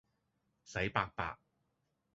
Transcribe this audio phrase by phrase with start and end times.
[0.63, 1.37] 洗白白